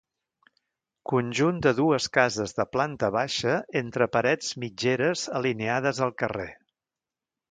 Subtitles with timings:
[1.11, 6.49] Conjunt de dues cases de planta baixa entre parets mitgeres alineades al carrer.